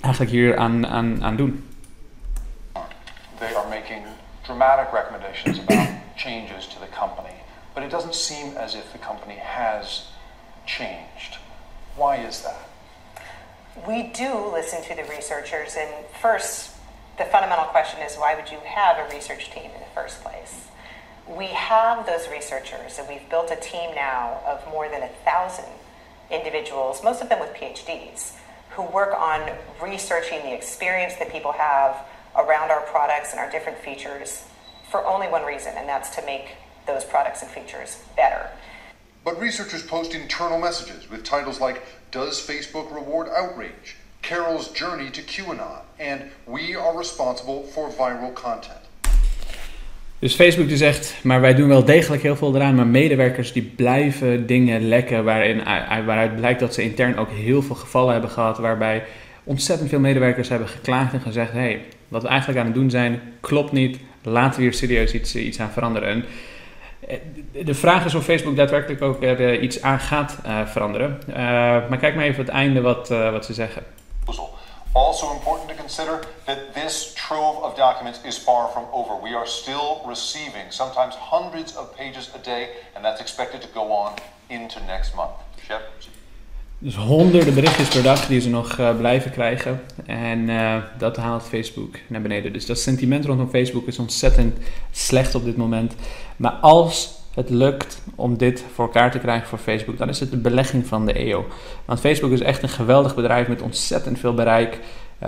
eigenlijk 0.00 0.32
hier 0.32 0.56
aan, 0.56 0.86
aan, 0.86 1.24
aan 1.24 1.36
doen. 1.36 1.68
They 3.38 3.56
are 3.56 3.68
making 3.68 4.02
dramatic 4.42 4.92
recommendations 4.92 5.58
about 5.58 5.88
changes 6.16 6.66
to 6.66 6.78
the 6.80 6.98
company, 6.98 7.34
but 7.74 7.82
it 7.82 7.90
doesn't 7.90 8.14
seem 8.14 8.56
as 8.56 8.74
if 8.74 8.92
the 8.92 8.98
company 8.98 9.38
has 9.42 10.12
changed. 10.64 11.38
Why 11.96 12.16
is 12.28 12.40
that? 12.40 12.68
We 13.86 14.10
do 14.12 14.52
listen 14.54 14.82
to 14.82 14.94
the 14.94 15.04
researchers, 15.16 15.76
and 15.76 15.88
first, 16.20 16.70
the 17.16 17.24
fundamental 17.24 17.66
question 17.66 18.00
is 18.02 18.16
why 18.16 18.34
would 18.34 18.50
you 18.50 18.58
have 18.64 18.98
a 18.98 19.14
research 19.14 19.50
team 19.50 19.70
in 19.74 19.80
the 19.80 19.92
first 19.94 20.22
place? 20.22 20.69
We 21.36 21.46
have 21.46 22.06
those 22.06 22.28
researchers, 22.28 22.98
and 22.98 23.08
we've 23.08 23.28
built 23.30 23.50
a 23.50 23.56
team 23.56 23.94
now 23.94 24.40
of 24.46 24.66
more 24.68 24.88
than 24.88 25.02
a 25.02 25.08
thousand 25.24 25.66
individuals, 26.30 27.04
most 27.04 27.22
of 27.22 27.28
them 27.28 27.38
with 27.38 27.50
PhDs, 27.54 28.32
who 28.70 28.82
work 28.82 29.14
on 29.14 29.50
researching 29.82 30.40
the 30.42 30.52
experience 30.52 31.14
that 31.16 31.30
people 31.30 31.52
have 31.52 32.04
around 32.36 32.70
our 32.70 32.82
products 32.82 33.30
and 33.30 33.40
our 33.40 33.50
different 33.50 33.78
features 33.78 34.44
for 34.90 35.06
only 35.06 35.28
one 35.28 35.44
reason, 35.44 35.72
and 35.76 35.88
that's 35.88 36.14
to 36.16 36.24
make 36.26 36.56
those 36.86 37.04
products 37.04 37.42
and 37.42 37.50
features 37.50 38.02
better. 38.16 38.50
But 39.24 39.38
researchers 39.38 39.84
post 39.84 40.14
internal 40.14 40.58
messages 40.58 41.08
with 41.10 41.24
titles 41.24 41.60
like 41.60 41.82
Does 42.10 42.44
Facebook 42.44 42.92
Reward 42.92 43.28
Outrage? 43.28 43.96
Carol's 44.22 44.68
Journey 44.72 45.10
to 45.10 45.22
QAnon, 45.22 45.82
and 45.98 46.30
We 46.46 46.74
Are 46.74 46.96
Responsible 46.96 47.62
for 47.64 47.88
Viral 47.88 48.34
Content. 48.34 48.79
Dus 50.20 50.34
Facebook 50.34 50.68
die 50.68 50.76
zegt, 50.76 51.14
maar 51.22 51.40
wij 51.40 51.54
doen 51.54 51.68
wel 51.68 51.84
degelijk 51.84 52.22
heel 52.22 52.36
veel 52.36 52.54
eraan, 52.54 52.74
maar 52.74 52.86
medewerkers 52.86 53.52
die 53.52 53.62
blijven 53.76 54.46
dingen 54.46 54.88
lekken 54.88 55.24
waarin, 55.24 55.62
waaruit 56.06 56.36
blijkt 56.36 56.60
dat 56.60 56.74
ze 56.74 56.82
intern 56.82 57.18
ook 57.18 57.30
heel 57.30 57.62
veel 57.62 57.74
gevallen 57.74 58.12
hebben 58.12 58.30
gehad 58.30 58.58
waarbij 58.58 59.02
ontzettend 59.44 59.88
veel 59.88 60.00
medewerkers 60.00 60.48
hebben 60.48 60.68
geklaagd 60.68 61.12
en 61.12 61.20
gezegd, 61.20 61.52
hé, 61.52 61.58
hey, 61.58 61.80
wat 62.08 62.22
we 62.22 62.28
eigenlijk 62.28 62.58
aan 62.58 62.66
het 62.66 62.74
doen 62.74 62.90
zijn, 62.90 63.20
klopt 63.40 63.72
niet, 63.72 63.98
laten 64.22 64.56
we 64.56 64.62
hier 64.62 64.74
serieus 64.74 65.14
iets, 65.14 65.36
iets 65.36 65.60
aan 65.60 65.70
veranderen. 65.70 66.08
En 66.08 66.24
eh, 67.08 67.64
de 67.64 67.74
vraag 67.74 68.04
is 68.04 68.14
of 68.14 68.24
Facebook 68.24 68.56
daadwerkelijk 68.56 69.02
ook 69.02 69.22
er 69.22 69.48
eh, 69.50 69.62
iets 69.62 69.82
aan 69.82 70.00
gaat 70.00 70.38
veranderen. 70.66 71.18
Maar 71.88 71.98
kijk 71.98 72.14
maar 72.14 72.24
even 72.24 72.44
het 72.44 72.52
einde 72.52 72.80
wat, 72.80 73.08
wat 73.08 73.44
ze 73.44 73.52
zeggen. 73.52 73.82
Also 74.92 75.32
important 75.32 75.68
to 75.68 75.74
consider 75.74 76.20
that 76.44 76.74
this 76.74 77.14
trove 77.14 77.62
of 77.62 77.76
documents 77.76 78.20
is 78.24 78.38
far 78.38 78.68
from 78.72 78.84
over. 78.92 79.14
We 79.22 79.36
are 79.36 79.46
still 79.46 80.02
receiving 80.06 80.72
sometimes 80.72 81.14
hundreds 81.14 81.76
of 81.76 81.96
pages 81.96 82.30
a 82.34 82.38
day, 82.42 82.68
and 82.94 83.04
that's 83.04 83.20
expected 83.20 83.60
to 83.60 83.68
go 83.74 83.92
on 83.92 84.12
into 84.48 84.80
next 84.86 85.14
month. 85.14 85.30
Shep? 85.66 85.80
Dus 86.78 86.96
honderden 86.96 87.54
berichtjes 87.54 87.88
per 87.88 88.02
dag 88.02 88.26
die 88.26 88.40
ze 88.40 88.48
nog 88.48 88.78
uh, 88.78 88.96
blijven 88.96 89.30
krijgen. 89.30 89.82
En 90.06 90.48
uh, 90.48 90.76
dat 90.98 91.16
haalt 91.16 91.42
Facebook 91.42 91.96
naar 92.06 92.22
beneden. 92.22 92.52
Dus 92.52 92.66
dat 92.66 92.78
sentiment 92.78 93.24
rondom 93.24 93.48
Facebook 93.48 93.86
is 93.86 93.98
ontzettend 93.98 94.58
slecht 94.90 95.34
op 95.34 95.44
dit 95.44 95.56
moment. 95.56 95.94
Maar 96.36 96.52
als 96.52 97.19
het 97.34 97.50
lukt 97.50 98.02
om 98.14 98.38
dit 98.38 98.64
voor 98.74 98.84
elkaar 98.84 99.10
te 99.10 99.18
krijgen 99.18 99.48
voor 99.48 99.58
Facebook, 99.58 99.98
dan 99.98 100.08
is 100.08 100.20
het 100.20 100.30
de 100.30 100.36
belegging 100.36 100.86
van 100.86 101.06
de 101.06 101.26
eeuw. 101.26 101.44
Want 101.84 102.00
Facebook 102.00 102.30
is 102.30 102.40
echt 102.40 102.62
een 102.62 102.68
geweldig 102.68 103.14
bedrijf 103.14 103.48
met 103.48 103.62
ontzettend 103.62 104.18
veel 104.18 104.34
bereik. 104.34 104.78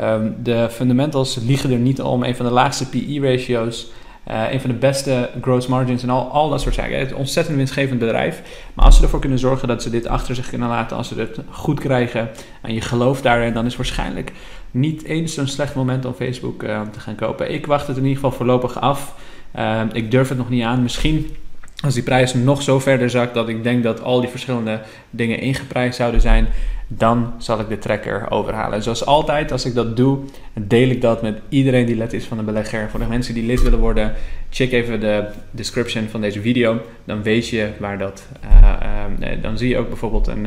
Um, 0.00 0.36
de 0.42 0.68
fundamentals 0.70 1.36
liegen 1.36 1.70
er 1.72 1.78
niet 1.78 2.02
om. 2.02 2.22
Een 2.22 2.36
van 2.36 2.46
de 2.46 2.52
laagste 2.52 2.88
PE-ratio's. 2.88 3.90
Uh, 4.30 4.52
een 4.52 4.60
van 4.60 4.70
de 4.70 4.76
beste 4.76 5.30
gross 5.40 5.66
margins 5.66 6.02
en 6.02 6.10
al, 6.10 6.30
al 6.30 6.50
dat 6.50 6.60
soort 6.60 6.74
zaken. 6.74 6.98
Het 6.98 7.06
is 7.06 7.12
een 7.12 7.18
ontzettend 7.18 7.56
winstgevend 7.56 7.98
bedrijf. 7.98 8.42
Maar 8.74 8.84
als 8.84 8.96
ze 8.96 9.02
ervoor 9.02 9.20
kunnen 9.20 9.38
zorgen 9.38 9.68
dat 9.68 9.82
ze 9.82 9.90
dit 9.90 10.06
achter 10.06 10.34
zich 10.34 10.48
kunnen 10.48 10.68
laten, 10.68 10.96
als 10.96 11.08
ze 11.08 11.18
het 11.18 11.38
goed 11.50 11.80
krijgen 11.80 12.30
en 12.62 12.74
je 12.74 12.80
gelooft 12.80 13.22
daarin, 13.22 13.52
dan 13.52 13.66
is 13.66 13.76
waarschijnlijk 13.76 14.32
niet 14.70 15.04
eens 15.04 15.34
zo'n 15.34 15.46
slecht 15.46 15.74
moment 15.74 16.04
om 16.04 16.14
Facebook 16.14 16.62
uh, 16.62 16.80
te 16.90 17.00
gaan 17.00 17.14
kopen. 17.14 17.52
Ik 17.52 17.66
wacht 17.66 17.86
het 17.86 17.96
in 17.96 18.02
ieder 18.02 18.16
geval 18.16 18.36
voorlopig 18.36 18.80
af. 18.80 19.14
Uh, 19.56 19.80
ik 19.92 20.10
durf 20.10 20.28
het 20.28 20.38
nog 20.38 20.48
niet 20.48 20.64
aan. 20.64 20.82
Misschien 20.82 21.36
als 21.82 21.94
die 21.94 22.02
prijs 22.02 22.34
nog 22.34 22.62
zo 22.62 22.78
verder 22.78 23.10
zakt 23.10 23.34
dat 23.34 23.48
ik 23.48 23.62
denk 23.62 23.82
dat 23.82 24.02
al 24.02 24.20
die 24.20 24.30
verschillende 24.30 24.80
dingen 25.10 25.38
ingeprijsd 25.38 25.96
zouden 25.96 26.20
zijn, 26.20 26.46
dan 26.88 27.32
zal 27.38 27.60
ik 27.60 27.68
de 27.68 27.78
tracker 27.78 28.30
overhalen. 28.30 28.82
Zoals 28.82 29.06
altijd, 29.06 29.52
als 29.52 29.64
ik 29.64 29.74
dat 29.74 29.96
doe, 29.96 30.18
deel 30.60 30.88
ik 30.88 31.00
dat 31.00 31.22
met 31.22 31.38
iedereen 31.48 31.86
die 31.86 31.96
lid 31.96 32.12
is 32.12 32.24
van 32.24 32.36
de 32.36 32.42
belegger. 32.42 32.90
Voor 32.90 33.00
de 33.00 33.06
mensen 33.06 33.34
die 33.34 33.46
lid 33.46 33.62
willen 33.62 33.78
worden, 33.78 34.12
check 34.50 34.72
even 34.72 35.00
de 35.00 35.24
description 35.50 36.08
van 36.08 36.20
deze 36.20 36.40
video. 36.40 36.80
Dan 37.04 37.22
weet 37.22 37.48
je 37.48 37.70
waar 37.78 37.98
dat. 37.98 38.26
Uh, 38.44 39.26
dan 39.40 39.58
zie 39.58 39.68
je 39.68 39.78
ook 39.78 39.88
bijvoorbeeld 39.88 40.26
een 40.26 40.46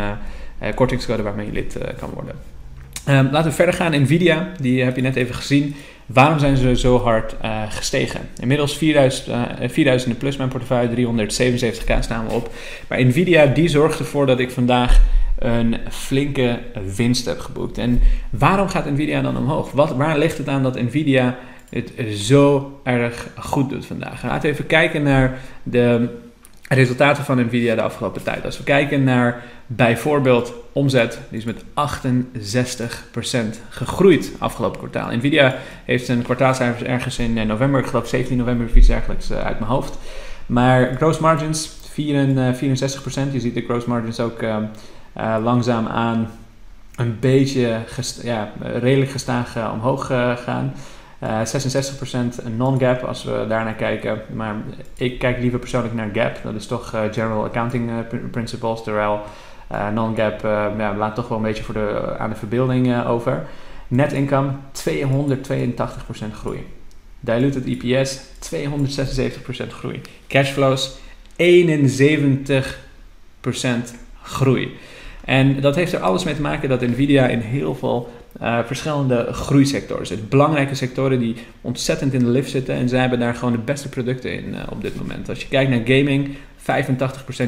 kortingscode 0.76 1.24
waarmee 1.24 1.46
je 1.46 1.52
lid 1.52 1.78
kan 2.00 2.10
worden. 2.14 2.36
Um, 3.10 3.30
laten 3.32 3.50
we 3.50 3.56
verder 3.56 3.74
gaan. 3.74 4.02
Nvidia, 4.02 4.52
die 4.60 4.84
heb 4.84 4.96
je 4.96 5.02
net 5.02 5.16
even 5.16 5.36
gezien. 5.36 5.76
Waarom 6.06 6.40
zijn 6.40 6.58
ze 6.58 6.76
zo 6.76 7.00
hard 7.00 7.36
uh, 7.44 7.62
gestegen? 7.70 8.20
Inmiddels 8.40 8.78
4000, 8.78 9.28
uh, 9.28 9.70
4000 9.70 10.18
plus 10.18 10.38
mijn 10.38 10.50
portefeuille, 10.50 10.96
377k 10.96 12.00
staan 12.00 12.28
we 12.28 12.34
op. 12.34 12.50
Maar 12.88 13.06
Nvidia 13.06 13.46
die 13.46 13.68
zorgt 13.68 14.00
ervoor 14.00 14.26
dat 14.26 14.40
ik 14.40 14.52
vandaag 14.52 15.02
een 15.40 15.78
flinke 15.90 16.60
winst 16.96 17.26
heb 17.26 17.40
geboekt. 17.40 17.78
En 17.78 18.02
waarom 18.30 18.68
gaat 18.68 18.92
Nvidia 18.92 19.22
dan 19.22 19.38
omhoog? 19.38 19.72
Wat, 19.72 19.96
waar 19.96 20.18
ligt 20.18 20.38
het 20.38 20.48
aan 20.48 20.64
dat 20.64 20.82
Nvidia 20.82 21.38
het 21.70 21.92
zo 22.10 22.80
erg 22.84 23.28
goed 23.38 23.70
doet 23.70 23.86
vandaag? 23.86 24.24
Laten 24.24 24.42
we 24.42 24.48
even 24.48 24.66
kijken 24.66 25.04
naar 25.04 25.40
de 25.64 26.10
resultaten 26.68 27.24
van 27.24 27.46
Nvidia 27.46 27.76
de 27.76 27.82
afgelopen 27.82 28.24
tijd. 28.24 28.46
Als 28.46 28.58
we 28.58 28.64
kijken 28.64 29.04
naar 29.04 29.44
bijvoorbeeld 29.68 30.54
omzet, 30.72 31.20
die 31.30 31.40
is 31.40 31.46
met 31.46 31.64
68% 31.64 33.60
gegroeid 33.70 34.32
afgelopen 34.40 34.80
kwartaal. 34.80 35.16
Nvidia 35.16 35.56
heeft 35.86 36.08
een 36.08 36.22
kwartaalcijfers 36.22 36.84
ergens 36.84 37.20
in 37.20 37.38
eh, 37.38 37.46
november, 37.46 37.80
ik 37.80 37.86
geloof 37.86 38.08
17 38.08 38.38
november, 38.38 38.70
iets 38.76 38.88
dergelijks 38.88 39.30
eh, 39.30 39.38
uit 39.38 39.60
mijn 39.60 39.72
hoofd. 39.72 39.98
Maar 40.46 40.96
gross 40.96 41.20
margins 41.20 41.70
64%, 41.70 41.94
je 43.32 43.40
ziet 43.40 43.54
de 43.54 43.62
gross 43.62 43.86
margins 43.86 44.20
ook 44.20 44.42
uh, 44.42 44.58
uh, 45.18 45.38
langzaam 45.44 45.88
aan 45.88 46.32
een 46.96 47.18
beetje 47.20 47.80
ja, 48.24 48.52
redelijk 48.60 49.12
gestaag 49.12 49.72
omhoog 49.72 50.06
gaan. 50.44 50.74
Uh, 51.26 51.42
66% 51.46 52.56
non-gap 52.58 53.04
als 53.04 53.24
we 53.24 53.46
daarnaar 53.48 53.74
kijken. 53.74 54.22
Maar 54.34 54.56
ik 54.98 55.20
kijk 55.20 55.40
liever 55.40 55.60
persoonlijk 55.60 55.94
naar 55.94 56.10
gap. 56.14 56.40
Dat 56.44 56.56
is 56.56 56.68
toch 56.68 56.94
uh, 56.96 57.02
general 57.12 57.44
accounting 57.44 57.90
uh, 57.90 58.20
principles. 58.32 58.84
Terwijl 58.84 59.22
non-gap 59.94 60.42
ja, 60.78 60.96
laat 60.96 61.16
toch 61.16 61.28
wel 61.28 61.38
een 61.38 61.44
beetje 61.44 61.64
voor 61.64 61.74
de, 61.74 62.16
aan 62.18 62.30
de 62.30 62.36
verbeelding 62.36 63.06
over. 63.06 63.46
Net 63.88 64.14
income 64.14 64.52
282% 64.90 64.92
groei. 66.34 66.66
Diluted 67.20 67.66
EPS 67.66 68.20
276% 68.54 69.68
groei. 69.70 70.02
Cashflows 70.28 70.98
71% 71.38 71.38
groei. 74.22 74.78
En 75.26 75.62
dat 75.62 75.76
heeft 75.76 75.94
er 75.94 76.00
alles 76.00 76.24
mee 76.24 76.36
te 76.36 76.42
maken 76.42 76.70
dat 76.70 76.82
Nvidia 76.82 77.28
in 77.28 77.40
heel 77.40 77.76
veel 77.76 78.10
uh, 78.42 78.60
verschillende 78.66 79.28
groeisectoren 79.32 80.08
zit. 80.08 80.30
Belangrijke 80.30 80.76
sectoren 80.76 81.20
die 81.20 81.36
ontzettend 81.62 82.14
in 82.14 82.20
de 82.20 82.30
lift 82.30 82.50
zitten. 82.50 82.76
En 82.76 82.90
zij 82.90 83.00
hebben 83.00 83.20
daar 83.20 83.36
gewoon 83.36 83.54
de 83.54 83.60
beste 83.60 83.90
producten 83.90 84.34
in 84.34 84.54
uh, 84.54 84.60
op 84.70 84.82
dit 84.82 84.96
moment. 84.96 85.30
Als 85.30 85.42
je 85.42 85.48
kijkt 85.48 85.70
naar 85.70 85.98
gaming, 85.98 86.36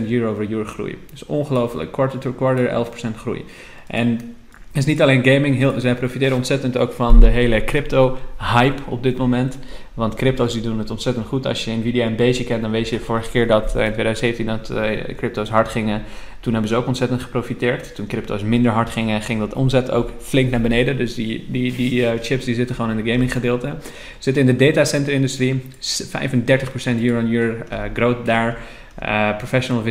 85% 0.06 0.08
year 0.08 0.28
over 0.28 0.44
year 0.46 0.66
groei. 0.66 0.98
Dus 1.12 1.26
ongelooflijk. 1.26 1.92
Quarter 1.92 2.20
to 2.20 2.32
quarter, 2.32 2.86
11% 3.14 3.16
groei. 3.16 3.46
En 3.88 4.36
is 4.78 4.86
niet 4.86 5.02
alleen 5.02 5.24
gaming, 5.26 5.56
heel, 5.56 5.80
zij 5.80 5.96
profiteren 5.96 6.36
ontzettend 6.36 6.78
ook 6.78 6.94
van 6.94 7.20
de 7.20 7.28
hele 7.28 7.64
crypto-hype 7.64 8.82
op 8.90 9.04
dit 9.04 9.18
moment. 9.18 9.58
Want 9.94 10.16
crypto's 10.16 10.54
die 10.54 10.62
doen 10.62 10.80
het 10.80 10.92
ontzettend 10.92 11.26
goed. 11.26 11.46
Als 11.46 11.66
je 11.66 11.72
Nvidia 11.72 12.06
een 12.06 12.16
beetje 12.16 12.44
kent, 12.44 12.62
dan 12.62 12.72
weet 12.72 12.90
je 12.90 13.00
vorige 13.00 13.30
keer 13.30 13.48
dat 13.48 13.76
uh, 13.76 13.86
in 13.86 13.94
2017 13.94 14.46
dat 14.46 14.70
uh, 14.72 15.16
crypto's 15.16 15.50
hard 15.50 15.68
gingen. 15.68 16.04
Toen 16.40 16.54
hebben 16.54 16.72
ze 16.72 16.78
ook 16.78 16.88
ontzettend 16.88 17.22
geprofiteerd. 17.22 17.96
Toen 17.96 18.08
crypto's 18.08 18.42
minder 18.42 18.72
hard 18.72 18.90
gingen, 18.90 19.22
ging 19.22 19.40
dat 19.40 19.54
omzet 19.54 19.92
ook 19.92 20.12
flink 20.20 20.52
naar 20.52 20.62
beneden. 20.62 20.98
Dus 20.98 21.16
die, 21.16 21.46
die, 21.50 21.76
die 21.76 22.02
uh, 22.02 22.10
chips 22.22 22.46
die 22.46 22.56
zitten 22.56 22.76
gewoon 22.76 22.98
in 22.98 23.04
de 23.04 23.12
gaming 23.12 23.32
gedeelte. 23.32 23.74
Zitten 24.18 24.48
in 24.48 24.58
de 24.58 24.66
datacenter 24.66 25.14
industrie, 25.14 25.62
35% 25.62 27.00
year-on-year 27.00 27.66
growth 27.94 28.26
daar. 28.26 28.58
Uh, 29.04 29.38
professional 29.38 29.84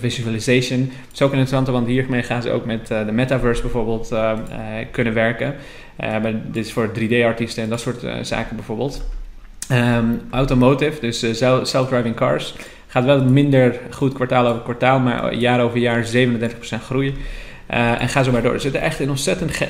visualization. 0.00 0.80
Dat 0.80 1.12
is 1.12 1.22
ook 1.22 1.30
interessant, 1.30 1.68
want 1.68 1.86
hiermee 1.86 2.22
gaan 2.22 2.42
ze 2.42 2.50
ook 2.50 2.64
met 2.64 2.90
uh, 2.90 3.06
de 3.06 3.12
metaverse 3.12 3.62
bijvoorbeeld 3.62 4.12
uh, 4.12 4.32
kunnen 4.90 5.14
werken. 5.14 5.54
dit 6.46 6.64
is 6.64 6.72
voor 6.72 6.90
3D-artiesten 6.98 7.62
en 7.62 7.68
dat 7.68 7.80
soort 7.80 8.04
zaken 8.22 8.56
bijvoorbeeld. 8.56 9.04
Um, 9.72 10.20
automotive, 10.30 11.00
dus 11.00 11.18
self-driving 11.62 12.14
cars, 12.14 12.54
gaat 12.86 13.04
wel 13.04 13.24
minder 13.24 13.80
goed 13.90 14.14
kwartaal 14.14 14.46
over 14.46 14.62
kwartaal, 14.62 15.00
maar 15.00 15.34
jaar 15.34 15.60
over 15.60 15.78
jaar 15.78 16.04
37% 16.04 16.10
groei. 16.84 17.14
en 17.66 18.08
ga 18.08 18.22
zo 18.22 18.32
maar 18.32 18.42
door. 18.42 18.54
Er 18.54 18.60
zitten 18.60 18.80
echt 18.80 19.00
in 19.00 19.10
ontzettend 19.10 19.60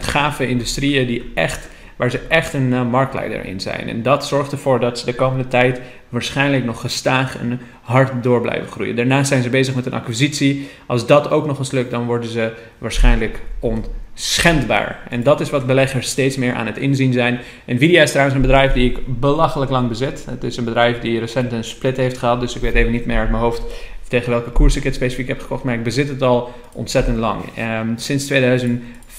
gave 0.00 0.48
industrieën 0.48 1.06
die 1.06 1.32
echt 1.34 1.68
waar 1.96 2.10
ze 2.10 2.20
echt 2.28 2.52
een 2.52 2.72
uh, 2.72 2.90
marktleider 2.90 3.44
in 3.44 3.60
zijn. 3.60 3.88
En 3.88 4.02
dat 4.02 4.26
zorgt 4.26 4.52
ervoor 4.52 4.80
dat 4.80 4.98
ze 4.98 5.04
de 5.04 5.14
komende 5.14 5.48
tijd 5.48 5.80
waarschijnlijk 6.08 6.64
nog 6.64 6.80
gestaag 6.80 7.38
en 7.38 7.60
hard 7.82 8.22
door 8.22 8.40
blijven 8.40 8.68
groeien. 8.68 8.96
Daarnaast 8.96 9.28
zijn 9.28 9.42
ze 9.42 9.48
bezig 9.48 9.74
met 9.74 9.86
een 9.86 9.92
acquisitie. 9.92 10.68
Als 10.86 11.06
dat 11.06 11.30
ook 11.30 11.46
nog 11.46 11.58
eens 11.58 11.70
lukt, 11.70 11.90
dan 11.90 12.06
worden 12.06 12.28
ze 12.30 12.52
waarschijnlijk 12.78 13.42
onschendbaar. 13.60 14.98
En 15.10 15.22
dat 15.22 15.40
is 15.40 15.50
wat 15.50 15.66
beleggers 15.66 16.08
steeds 16.08 16.36
meer 16.36 16.54
aan 16.54 16.66
het 16.66 16.78
inzien 16.78 17.12
zijn. 17.12 17.40
Nvidia 17.66 18.02
is 18.02 18.10
trouwens 18.10 18.36
een 18.36 18.42
bedrijf 18.42 18.72
die 18.72 18.90
ik 18.90 19.20
belachelijk 19.20 19.70
lang 19.70 19.88
bezit. 19.88 20.24
Het 20.30 20.44
is 20.44 20.56
een 20.56 20.64
bedrijf 20.64 20.98
die 20.98 21.18
recent 21.18 21.52
een 21.52 21.64
split 21.64 21.96
heeft 21.96 22.18
gehad, 22.18 22.40
dus 22.40 22.54
ik 22.54 22.62
weet 22.62 22.74
even 22.74 22.92
niet 22.92 23.06
meer 23.06 23.18
uit 23.18 23.30
mijn 23.30 23.42
hoofd 23.42 23.62
tegen 24.08 24.30
welke 24.30 24.50
koers 24.50 24.76
ik 24.76 24.84
het 24.84 24.94
specifiek 24.94 25.28
heb 25.28 25.40
gekocht, 25.40 25.64
maar 25.64 25.74
ik 25.74 25.82
bezit 25.82 26.08
het 26.08 26.22
al 26.22 26.52
ontzettend 26.72 27.16
lang. 27.16 27.42
Um, 27.80 27.98
sinds 27.98 28.28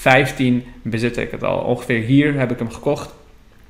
2015 0.00 0.64
bezit 0.82 1.16
ik 1.16 1.30
het 1.30 1.44
al. 1.44 1.58
Ongeveer 1.58 2.02
hier 2.02 2.38
heb 2.38 2.50
ik 2.50 2.58
hem 2.58 2.70
gekocht. 2.70 3.14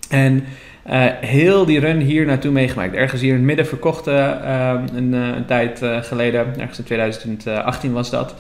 En 0.09 0.45
uh, 0.91 1.05
heel 1.21 1.65
die 1.65 1.81
run 1.81 2.01
hier 2.01 2.27
naartoe 2.27 2.51
meegemaakt. 2.51 2.95
Ergens 2.95 3.21
hier 3.21 3.31
in 3.31 3.37
het 3.37 3.45
midden 3.45 3.67
verkocht 3.67 4.07
een, 4.07 5.15
uh, 5.15 5.27
een, 5.37 5.45
tijd 5.47 5.81
geleden. 5.83 6.61
Ergens 6.61 6.79
in 6.79 6.85
2018 6.85 7.93
was 7.93 8.11
dat. 8.11 8.35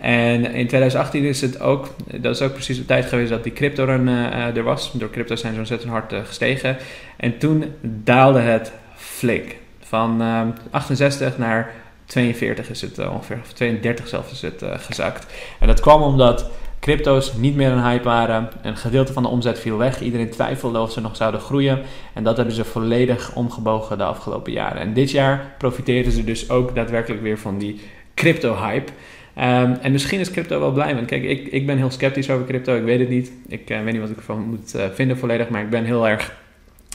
En 0.00 0.44
in 0.44 0.66
2018 0.66 1.24
is 1.24 1.40
het 1.40 1.60
ook, 1.60 1.94
dat 2.20 2.34
is 2.34 2.42
ook 2.42 2.52
precies 2.52 2.76
de 2.76 2.84
tijd 2.84 3.04
geweest 3.04 3.30
dat 3.30 3.42
die 3.42 3.52
crypto 3.52 3.84
run 3.84 4.08
er 4.08 4.62
was. 4.62 4.92
Door 4.92 5.10
crypto 5.10 5.36
zijn 5.36 5.52
ze 5.52 5.58
ontzettend 5.58 5.90
hard 5.90 6.14
gestegen. 6.26 6.76
En 7.16 7.38
toen 7.38 7.64
daalde 7.80 8.40
het 8.40 8.72
flink. 8.94 9.56
Van 9.80 10.22
68 10.70 11.38
naar 11.38 11.72
42 12.04 12.70
is 12.70 12.80
het 12.80 13.08
ongeveer, 13.08 13.38
of 13.42 13.52
32 13.52 14.08
zelfs 14.08 14.32
is 14.32 14.42
het 14.42 14.64
gezakt. 14.76 15.26
En 15.60 15.66
dat 15.66 15.80
kwam 15.80 16.02
omdat 16.02 16.50
crypto's 16.84 17.34
niet 17.34 17.56
meer 17.56 17.70
een 17.70 17.82
hype 17.82 18.04
waren. 18.04 18.48
Een 18.62 18.76
gedeelte 18.76 19.12
van 19.12 19.22
de 19.22 19.28
omzet 19.28 19.58
viel 19.58 19.76
weg. 19.76 20.00
Iedereen 20.00 20.30
twijfelde 20.30 20.78
of 20.78 20.92
ze 20.92 21.00
nog 21.00 21.16
zouden 21.16 21.40
groeien. 21.40 21.82
En 22.12 22.24
dat 22.24 22.36
hebben 22.36 22.54
ze 22.54 22.64
volledig 22.64 23.34
omgebogen 23.34 23.98
de 23.98 24.04
afgelopen 24.04 24.52
jaren. 24.52 24.80
En 24.80 24.92
dit 24.92 25.10
jaar 25.10 25.54
profiteren 25.58 26.12
ze 26.12 26.24
dus 26.24 26.50
ook 26.50 26.74
daadwerkelijk 26.74 27.22
weer 27.22 27.38
van 27.38 27.58
die 27.58 27.80
crypto-hype. 28.14 28.92
Um, 29.38 29.76
en 29.80 29.92
misschien 29.92 30.20
is 30.20 30.30
crypto 30.30 30.60
wel 30.60 30.72
blij. 30.72 30.94
Want 30.94 31.06
kijk, 31.06 31.22
ik, 31.22 31.46
ik 31.46 31.66
ben 31.66 31.76
heel 31.76 31.90
sceptisch 31.90 32.30
over 32.30 32.46
crypto. 32.46 32.76
Ik 32.76 32.84
weet 32.84 33.00
het 33.00 33.08
niet. 33.08 33.32
Ik 33.48 33.70
uh, 33.70 33.82
weet 33.82 33.92
niet 33.92 34.00
wat 34.00 34.10
ik 34.10 34.16
ervan 34.16 34.40
moet 34.40 34.74
uh, 34.76 34.82
vinden 34.94 35.18
volledig. 35.18 35.48
Maar 35.48 35.62
ik 35.62 35.70
ben 35.70 35.84
heel 35.84 36.08
erg. 36.08 36.36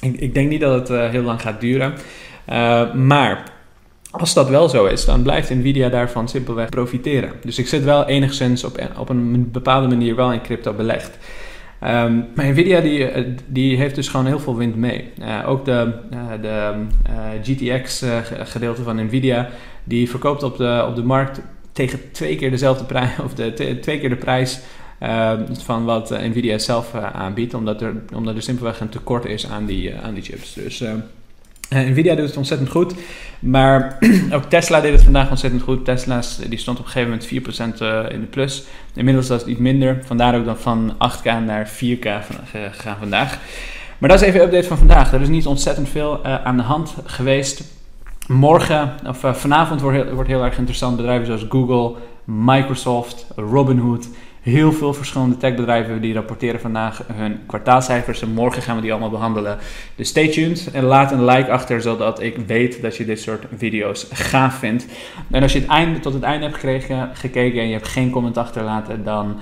Ik, 0.02 0.34
denk 0.34 0.50
niet 0.50 0.62
dat 0.62 0.80
het 0.80 0.90
uh, 0.90 1.10
heel 1.10 1.24
lang 1.24 1.42
gaat 1.42 1.62
duren. 1.62 1.94
maar 3.08 3.44
als 4.12 4.34
dat 4.34 4.50
wel 4.50 4.70
zo 4.70 4.86
is, 4.86 5.06
dan 5.06 5.22
blijft 5.22 5.50
Nvidia 5.50 5.90
daarvan 5.90 6.28
simpelweg 6.28 6.70
profiteren. 6.70 7.32
Dus 7.44 7.60
ik 7.60 7.68
zit 7.68 7.84
wel 7.84 8.06
enigszins 8.06 8.64
op, 8.64 8.90
op 8.98 9.10
een 9.10 9.52
bepaalde 9.52 9.88
manier 9.88 10.16
wel 10.16 10.34
in 10.34 10.42
crypto 10.42 10.74
belegd. 10.74 11.18
Um, 11.84 12.28
maar 12.36 12.46
Nvidia 12.46 12.82
die, 12.82 13.06
eh, 13.06 13.26
die 13.48 13.78
heeft 13.78 13.96
dus 13.96 14.08
gewoon 14.08 14.26
heel 14.26 14.40
veel 14.40 14.56
wind 14.56 14.76
mee. 14.76 15.10
Uh, 15.22 15.50
ook 15.50 15.66
de, 15.66 15.94
uh, 16.14 16.42
de 16.42 16.74
GTX 17.44 18.04
gedeelte 18.44 18.84
van 18.84 19.06
Nvidia, 19.06 19.50
die 19.84 20.10
verkoopt 20.10 20.44
op 20.44 20.58
de, 20.58 20.86
op 20.88 20.96
de 20.96 21.04
markt 21.04 21.42
tegen 21.72 22.12
twee 22.12 22.36
keer 22.36 22.52
dezelfde 22.52 22.84
prijs, 22.84 23.20
of 23.26 23.34
de, 23.34 23.80
twee 23.82 24.00
keer 24.00 24.10
de 24.10 24.16
prijs 24.16 24.60
van 25.52 25.86
wat 25.86 26.10
Nvidia 26.10 26.58
zelf 26.58 26.94
aanbiedt, 26.96 27.54
omdat 27.54 27.82
er, 27.82 27.94
omdat 28.16 28.36
er 28.36 28.42
simpelweg 28.42 28.80
een 28.80 28.90
tekort 28.90 29.26
is 29.26 29.48
aan 29.48 29.66
die, 29.66 29.96
aan 29.96 30.14
die 30.14 30.24
chips. 30.24 30.54
Dus 30.54 30.84
Nvidia 31.70 32.16
doet 32.16 32.28
het 32.28 32.38
ontzettend 32.38 32.70
goed, 32.70 32.94
maar 33.40 33.98
ook 34.36 34.44
Tesla 34.44 34.82
deed 34.82 34.92
het 34.92 35.04
vandaag 35.04 35.30
ontzettend 35.30 35.62
goed. 35.62 35.86
Tesla 35.86 36.22
die 36.50 36.60
stond 36.60 36.80
op 36.80 36.86
een 36.86 36.92
gegeven 36.92 37.20
moment 37.34 38.10
4% 38.10 38.14
in 38.14 38.20
de 38.20 38.28
plus. 38.30 38.64
Inmiddels 38.94 39.28
was 39.28 39.40
het 39.40 39.50
iets 39.50 39.60
minder, 39.60 40.02
vandaar 40.06 40.36
ook 40.36 40.46
dan 40.46 40.58
van 40.58 40.94
8K 40.94 41.24
naar 41.46 41.70
4K 41.70 42.08
gegaan 42.52 42.98
vandaag. 43.00 43.40
Maar 43.98 44.10
dat 44.10 44.22
is 44.22 44.28
even 44.28 44.40
een 44.40 44.46
update 44.46 44.68
van 44.68 44.78
vandaag. 44.78 45.14
Er 45.14 45.22
is 45.22 45.28
niet 45.28 45.46
ontzettend 45.46 45.90
veel 45.90 46.26
aan 46.26 46.58
de 46.58 46.64
hand 46.64 46.96
geweest. 47.06 47.64
Morgen, 48.28 48.94
of 49.08 49.20
vanavond 49.32 49.82
wordt 49.82 49.98
heel, 49.98 50.14
wordt 50.14 50.30
heel 50.30 50.44
erg 50.44 50.58
interessant. 50.58 50.96
Bedrijven 50.96 51.26
zoals 51.26 51.46
Google, 51.50 51.96
Microsoft, 52.24 53.28
Robinhood. 53.36 54.08
Heel 54.42 54.72
veel 54.72 54.94
verschillende 54.94 55.38
techbedrijven 55.38 56.02
die 56.02 56.14
rapporteren 56.14 56.60
vandaag 56.60 57.04
hun 57.14 57.40
kwartaalcijfers. 57.46 58.22
En 58.22 58.34
morgen 58.34 58.62
gaan 58.62 58.76
we 58.76 58.82
die 58.82 58.92
allemaal 58.92 59.10
behandelen. 59.10 59.58
Dus 59.96 60.08
stay 60.08 60.28
tuned 60.28 60.70
en 60.74 60.84
laat 60.84 61.12
een 61.12 61.26
like 61.26 61.52
achter, 61.52 61.82
zodat 61.82 62.22
ik 62.22 62.38
weet 62.48 62.82
dat 62.82 62.98
je 62.98 63.06
dit 63.06 63.22
soort 63.22 63.46
video's 63.58 64.08
gaaf 64.12 64.56
vindt. 64.56 64.86
En 65.32 65.42
als 65.42 65.54
je 65.54 65.60
het 65.60 65.70
einde, 65.70 66.00
tot 66.00 66.14
het 66.14 66.24
einde 66.24 66.46
hebt 66.46 66.58
gekregen, 66.58 67.10
gekeken 67.14 67.62
en 67.62 67.68
je 67.68 67.74
hebt 67.74 67.88
geen 67.88 68.10
comment 68.10 68.38
achterlaten, 68.38 69.04
dan 69.04 69.38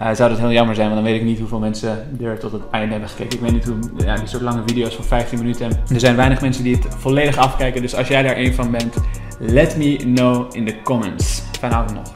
uh, 0.00 0.14
zou 0.14 0.30
dat 0.30 0.38
heel 0.38 0.52
jammer 0.52 0.74
zijn, 0.74 0.88
want 0.90 1.00
dan 1.02 1.10
weet 1.10 1.20
ik 1.20 1.26
niet 1.26 1.38
hoeveel 1.38 1.58
mensen 1.58 2.18
er 2.22 2.38
tot 2.38 2.52
het 2.52 2.62
einde 2.70 2.90
hebben 2.90 3.08
gekeken. 3.08 3.36
Ik 3.36 3.40
weet 3.40 3.52
niet 3.52 3.64
hoe, 3.64 4.06
ja, 4.06 4.14
die 4.14 4.26
soort 4.26 4.42
lange 4.42 4.62
video's 4.66 4.94
van 4.94 5.04
15 5.04 5.38
minuten. 5.38 5.70
Er 5.92 6.00
zijn 6.00 6.16
weinig 6.16 6.40
mensen 6.40 6.64
die 6.64 6.74
het 6.76 6.86
volledig 6.98 7.36
afkijken, 7.36 7.82
dus 7.82 7.94
als 7.94 8.08
jij 8.08 8.22
daar 8.22 8.36
een 8.36 8.54
van 8.54 8.70
bent, 8.70 8.96
let 9.38 9.76
me 9.76 9.96
know 9.96 10.54
in 10.54 10.64
de 10.64 10.82
comments. 10.82 11.42
Fijne 11.58 11.74
avond 11.74 11.94
nog. 11.94 12.15